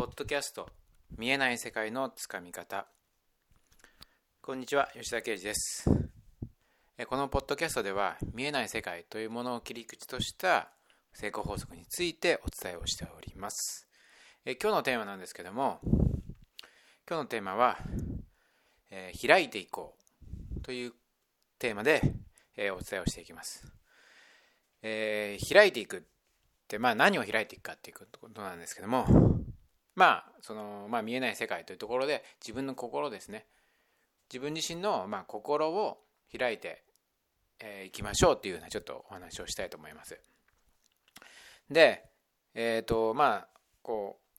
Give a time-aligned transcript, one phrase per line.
[0.00, 0.66] ポッドキャスト
[1.18, 2.86] 見えない世界のつかみ方。
[4.40, 5.90] こんにちは吉田啓二です。
[7.06, 10.70] このポッドキャストでは見えない世界というものを切り口とした
[11.12, 13.86] 成功法則についてお伝えをしております。
[14.46, 15.98] 今日のテーマなんですけども今
[17.08, 17.76] 日のテーマは、
[18.88, 19.98] えー、開いていこ
[20.56, 20.94] うという
[21.58, 22.00] テーマで、
[22.56, 23.70] えー、お伝えをしていきます、
[24.80, 26.00] えー、開いていくっ
[26.68, 29.04] て、まあ、何を開いていくかっていうことなんですけども
[29.94, 33.46] まあその、まあ、見えない世界というところで自分の心ですね。
[34.32, 35.98] 自分自身の、まあ、心を
[36.36, 36.70] 開いてい、
[37.60, 40.18] えー、きましょうっていうようなちょっとお話をしたいと思います。
[41.70, 42.04] で
[42.54, 43.48] えっ、ー、とまあ
[43.82, 44.30] こう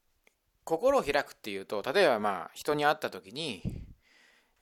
[0.63, 3.61] 心を開くっていうと例えばまあ人に会った時に、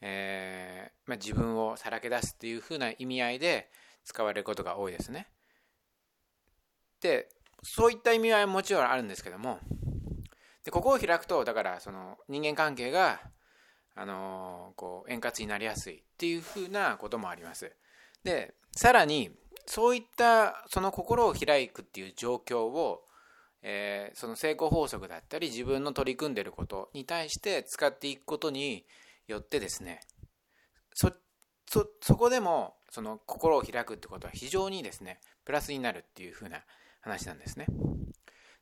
[0.01, 3.69] えーまあ、自分をさらけ出すっていうふうな意味合いで
[4.05, 5.27] 使われることが多いですね。
[7.01, 7.29] で
[7.63, 9.59] そういった意味合いももちろんあるんですけども
[10.63, 13.19] でここを開くとだからその人間関係が
[13.95, 17.71] あのこう円滑になりやすいっていうふうなこともあります。
[18.23, 19.31] でさらに
[19.65, 23.01] そういったその心を開くっていう状況を、
[23.61, 28.85] えー、その成功法則だったり自分の取り組んでることに対して使っていくことに
[29.27, 30.01] よってですね
[30.93, 31.11] そ
[31.67, 36.63] そそこでもその心を開くってことは非常にですねプラスになるっていうふうな
[37.01, 37.67] 話なんですね。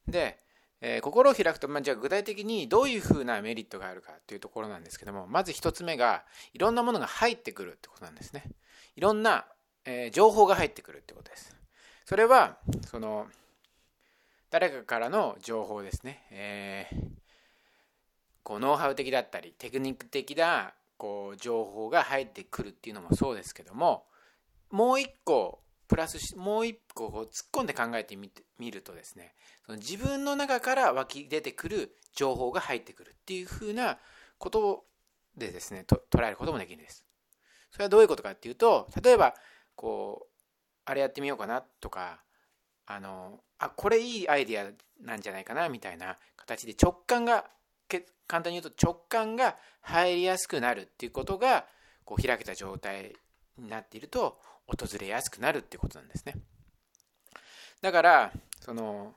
[0.08, 0.38] で
[0.82, 8.44] えー、心を開くと、まあ、じゃあ具体的にどういうふうなメリットがあるかというところなんですけどもまず1つ目がいろんなものが入ってくるってことなんですね。
[8.96, 9.46] いろんな、
[9.86, 11.56] えー、情報が入ってくるってことです。
[12.06, 12.58] それは
[12.90, 13.28] その
[14.50, 16.98] 誰かからの情報ですね、えー、
[18.44, 24.06] こうノウハウ的だったりテクニック的なこう情報が入ってくるっていうのもそうですけども
[24.72, 29.34] もう一個プラスもう一個こう突っ込んで考えてみるとですね
[29.66, 33.98] その自分の中から湧き出てくる情報が入ってくるっていうふうな
[34.38, 34.84] こと
[35.36, 37.04] でですねと捉えることもできるんです。
[37.72, 39.36] それはどういうことかっていうと例えば
[39.76, 40.42] こう
[40.86, 42.22] あれやってみようかなとか
[42.86, 44.72] あのあこれいいアイディア
[45.06, 47.46] なんじゃないかなみたいな形で直感が
[48.28, 51.66] 簡単に言うと直感が入りやすくなるっていうことが
[52.04, 53.16] こう開けた状態
[53.58, 54.38] になっていると
[54.68, 56.36] 訪れやすくなるってことなんですね。
[57.82, 59.14] だからその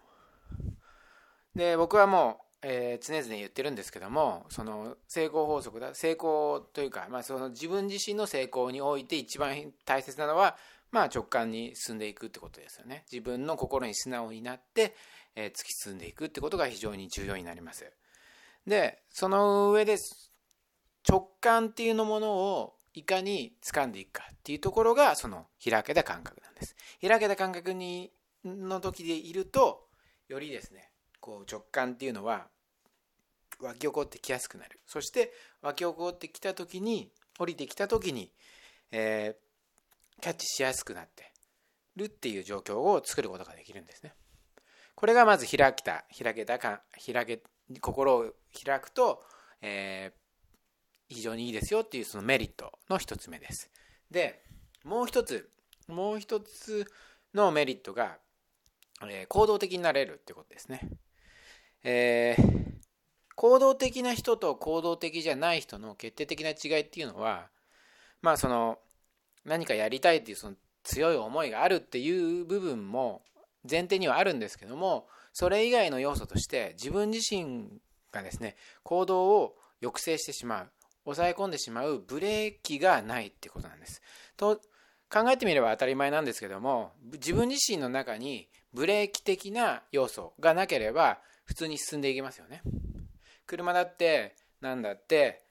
[1.54, 10.56] で僕はもう、えー、常々言ってるんですけどもその成功法則だ成功というか、まあ、その自分自身の成功において一番大切なのは、
[10.92, 13.04] まあ、直感に進んでいくってことですよね。
[13.10, 14.94] 自分の心に素直になって、
[15.34, 17.90] えー、突き進んでいくってことが非常に重要になります。
[18.66, 19.96] でその上で
[21.08, 26.76] 直感っていうのものをいかに掴んでいくかっていうところがその開けた感覚なんです。
[27.00, 28.10] 開けた感覚に
[28.44, 29.86] の時でいると
[30.28, 30.90] よりですね
[31.20, 32.46] こう直感っていうのは
[33.60, 38.32] 湧き起こってきやすくなるそして湧き起こってきた時に降りてきた時に、
[38.90, 41.32] えー、キャッチしやすくなって
[41.96, 44.14] るっていう状況を作ることができるんですね。
[44.94, 47.42] これがまず開けた開けたか開け
[47.80, 48.32] 心を
[48.64, 49.22] 開くと、
[49.62, 50.12] え、
[51.10, 53.70] 非常にいいですよっていうそのメリットの一つ目です。
[54.10, 54.42] で
[54.84, 55.50] もう一つ
[55.88, 56.86] もう一つ
[57.34, 58.16] のメリットが
[59.08, 60.88] えー、行動的になれるってことですね。
[61.82, 62.44] えー、
[63.34, 67.48] 行動的な人と行動的じゃない人の決定的な違いっていうのは
[68.20, 68.78] まあその
[69.44, 73.22] 何かやりたいっていうその強い思いがあるっていう部分も
[73.68, 77.68] 前提にはあるんですけどもそれ以外の要素として自分自身
[78.12, 80.70] がですね行動を抑制してしまう
[81.04, 84.02] 抑え込んでしまうブレーキがないってことなんです。
[84.36, 84.60] と
[85.12, 92.62] 考えてみれば当たり前なんですけども自分自身の中にブレーキ的な要素がなければ普通に進んでいきますよね。
[93.46, 95.42] 車だって何だって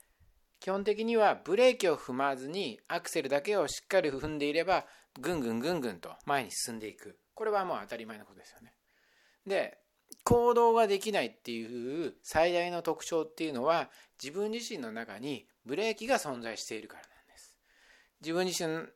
[0.60, 4.86] 基本的にはブレーキを踏まずにアクセルだけをしっかり踏んでいれば
[5.20, 8.72] ぐんぐんぐんぐんと前に進んでいくこれはもう当たり前のことですよね。
[9.46, 9.78] で
[10.24, 13.90] 行動ができないっていう最大の特徴っていうのは
[14.22, 17.56] 自分自身の中にブレーキが存在しているからなんです。
[18.20, 18.86] 自分自身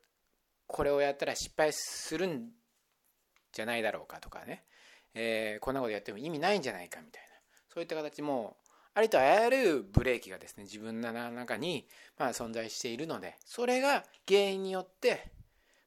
[0.67, 2.49] これをやったら失敗するん
[3.53, 4.65] じゃないだろうかとかね、
[5.15, 7.29] えー、こんなことやっても意味ないんじゃないかみたいな
[7.73, 8.57] そういった形も
[8.95, 11.87] ありとあらゆるブレーキがですね自分の中に
[12.19, 15.31] まあ存在しているのでそれが原因によって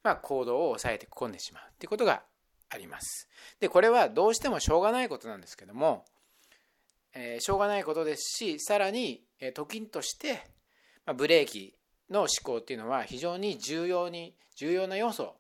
[0.03, 2.24] まあ行動を抑えて込んでしまうっていうことが
[2.69, 3.29] あります。
[3.59, 6.03] でこれはどうしてもしょうがないことなんですけども、
[7.13, 10.50] えー、しょうがないことですしさらに、えー、時として、
[11.13, 11.74] ブレーキ
[12.09, 15.36] の思考っていうのは非常に重要に重要な要素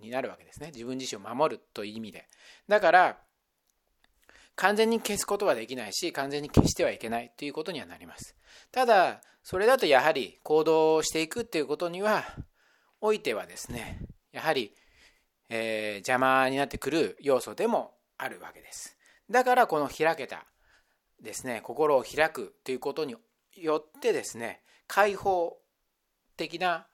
[0.00, 0.70] になるわけですね。
[0.72, 2.28] 自分自身を守るという意味で。
[2.68, 3.18] だから
[4.56, 8.36] 完全に消すことはできないし完全に消してはいけないということにはなります。
[8.70, 12.24] ただそれだとやはり行動していくっていうことには
[13.00, 14.00] おいてはですね
[14.32, 14.72] やはり、
[15.48, 18.96] えー、邪魔になってくる要素でもあるわけです。
[19.30, 20.46] だからこの開けた
[21.20, 23.16] ですね心を開くということに
[23.56, 25.58] よってですね開放
[26.36, 26.86] 的な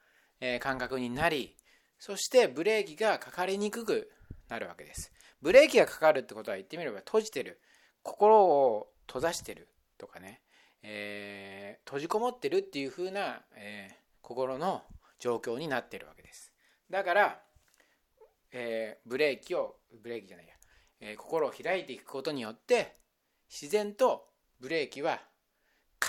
[0.59, 1.55] 感覚になり
[2.01, 4.11] そしてブレーキがかかりにくく
[4.49, 5.11] なるわけです。
[5.39, 7.61] ブレーキがかかるってことは言ってみれば閉じてる。
[8.01, 9.67] 心を閉ざしてる
[9.99, 10.41] とかね、
[10.81, 14.81] えー、閉じこもってるっていう風な、えー、心の
[15.19, 16.51] 状況になってるわけです。
[16.89, 17.39] だから、
[18.51, 20.53] えー、ブレーキをブレーキじゃないや、
[21.01, 22.97] え心を開いていくことによって
[23.47, 24.27] 自然と
[24.59, 25.21] ブレーキは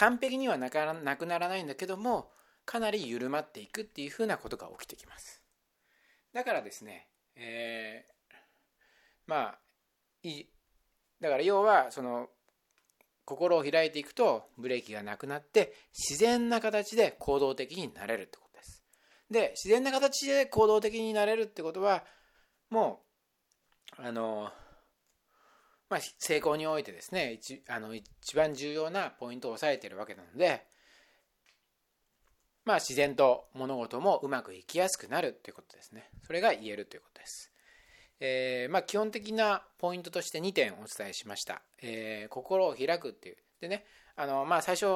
[0.03, 2.33] 完璧にはなかなくならないんだけども
[2.65, 5.41] かなり緩まっていくっていうふうなことが起きてきます。
[6.33, 7.07] だからですね、
[7.37, 8.35] えー、
[9.29, 9.59] まあ
[10.25, 10.47] い
[11.21, 12.27] だから要はその
[13.25, 18.83] 心を開いていくとブレーキがなくなって自然な形で行動的になれるってことです。
[19.31, 22.03] で自然な形で行動的になれるってことは
[22.71, 23.05] も
[24.01, 24.51] うあの
[25.93, 30.65] まあ、成功においてですね一あの一番重要なポイントを押さえているわけなので、
[32.65, 36.09] まあ、自然と物事もうまくいきやすくなるということですね。
[36.23, 37.53] それが言えるということです、
[38.21, 43.37] えー、まあ、基本的なポイントとして2点お伝えしました、えー、心を開くっていう。
[43.61, 43.85] でね
[44.17, 44.87] あの、まあ、最初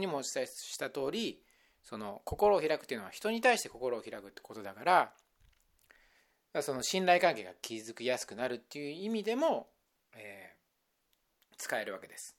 [0.00, 1.42] にもお伝えした通り
[1.82, 5.12] その心を開くっていうのは人に対して心を開くってことだか
[6.54, 9.68] らその信頼関係が築きやすくなるっていう意味でも
[10.14, 12.36] えー、使えるわけです。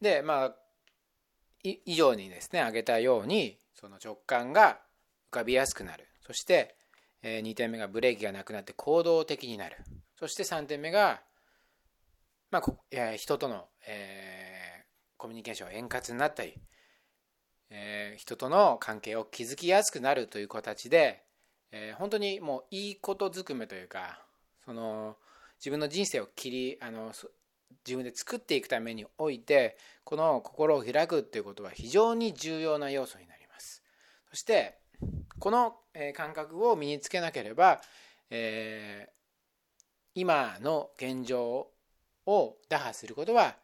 [0.00, 0.56] でまあ
[1.62, 4.80] 以上にですね挙げたようにその直感が
[5.30, 6.76] 浮かびやすくなるそして、
[7.22, 9.76] えー、2点目がブレーキがなくなって行動的になる
[10.18, 11.22] そして3点目が、
[12.50, 14.84] まあ、え人との、えー、
[15.16, 16.54] コミュニケーション円滑になったり、
[17.70, 21.24] えー、人との関係を築きやすくなるという形で、
[21.72, 24.22] えー、本当にもういいことずくめというか
[24.64, 25.16] その
[25.64, 27.12] 自分の人生を切りあの
[27.86, 33.82] 自分で作っていくためにおいてこの心を開くっていうことは非常に重要な要素になります。
[34.28, 34.76] そして
[35.38, 35.76] この
[36.14, 37.80] 感覚を身につけなければ、
[38.28, 39.12] えー、
[40.14, 41.68] 今の現状
[42.26, 43.56] を打破することは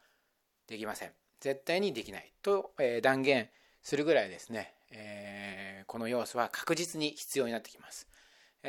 [0.65, 1.11] できません。
[1.39, 3.47] 絶対にできないと、断言
[3.83, 8.07] するぐらいですね、えー、この要素は確実に必要になってきます。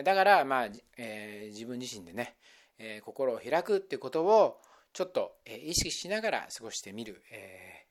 [0.04, 0.68] だから、まあ
[0.98, 2.36] えー、自分自身でね、
[2.82, 4.58] えー、心を開くっていうことを
[4.92, 7.86] ちょっと、えー、意識しながら過ごしてみる、え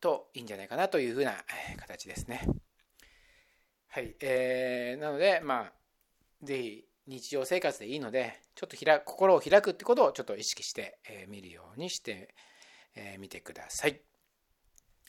[0.00, 1.36] ー、といいんじゃないかなというふうな、
[1.76, 2.48] 形ですね。
[3.88, 5.72] はい、えー、なのでまあ
[6.42, 12.34] 是非日常生活でいいのでちょっと開心を開くってことをちょっと意識してみ、えー、見るようにして
[12.94, 14.00] み、えー、てください。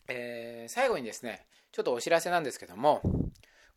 [0.08, 3.02] えー、最後にですねちょっとお知らせなんですけども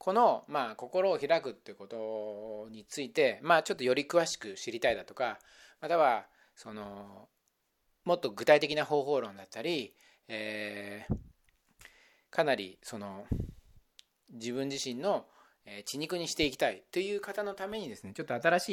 [0.02, 5.38] この、まあ、心を開くっていうことについて、まあ、ちょっとより詳しく知りたいだとか
[5.80, 6.26] または
[6.56, 7.28] その
[8.04, 9.94] もっと具体的な方法論だったり、
[10.26, 11.14] えー、
[12.30, 13.26] かなりその
[14.32, 15.26] 自分自身の
[15.84, 18.68] 血肉にしていきたいという方のためにですねちょっと新し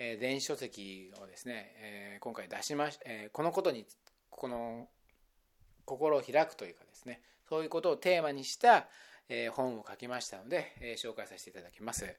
[0.00, 3.86] い電子書籍をですね、え今回出しまし、えこのことに
[4.28, 4.88] この
[5.84, 8.88] 心を開くというかですねそういうことをテーマにした
[9.28, 12.16] え本を書きましたので、え紹介させていただきます。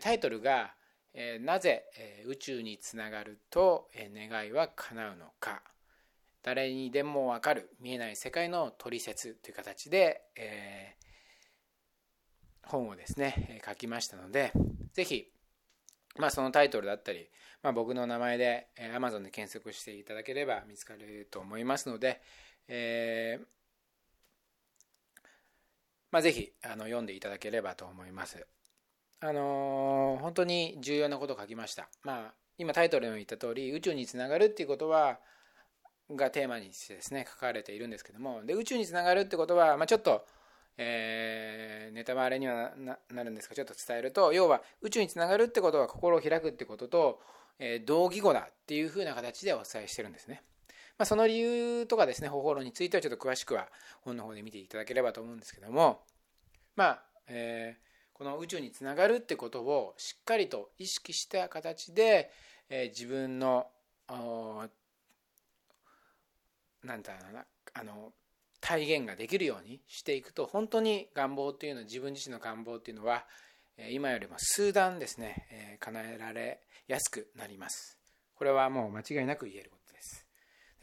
[0.00, 0.74] タイトルが
[1.40, 1.84] 「なぜ
[2.26, 5.62] 宇宙につながると願いは叶うのか」
[6.42, 10.96] 誰にでもわかる見えない世界の取説という形で、え
[12.64, 14.52] 本をですね書きましたので
[14.92, 15.30] 是非
[16.16, 17.28] まあ、そのタイトルだったり、
[17.62, 22.20] まあ、僕の名前で Amazon で検索していただければ見つかると思いますので、
[22.68, 23.46] えー
[26.14, 28.46] まあ、ぜひあの読んでいただければと思います。
[29.18, 31.88] あのー、本当に重要なことを書きました。
[32.04, 35.18] まあ、今タイトルに言った通り宇宙につながるっていうことは
[36.14, 40.24] がテーマにしてですね書かれているんですけどもで宇宙につながるってことは、まあ、ちょっと、
[40.78, 42.70] えー、ネタバレには
[43.12, 47.20] なるんですがちょっと伝えると要は宇宙につながるってことは心を開くってことと、
[47.58, 50.44] えー、同義語だっていうふうな形でお伝えしてるんですね。
[50.96, 53.68] まあ、その理由とかですね方法論についてはちょっと詳しくは
[54.02, 56.00] 本の方で見ていただければと思うんですけども
[56.76, 62.30] まあ、えー、この宇宙につながるってことをしっかりと意識した形で、
[62.68, 63.66] えー、自分の
[66.84, 68.12] なんだろうなあの
[68.60, 73.24] 体現ができるようにしていくと本当に願望っていうのは自分自身の願望っていうのは
[73.90, 77.98] 今よりも数段ですね、えー、叶えられやすくなります。
[78.36, 79.83] これはもう間違いなく言えること。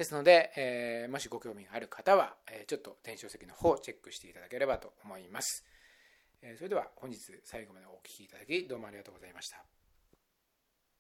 [0.01, 5.63] ですので、えー、もしご興味がある方は、えー、ちょっと電子書籍の方をチェックしていただければと思います。
[6.41, 9.81] えー、それでは本日最後までお聴きいただきどうもありがとうございました。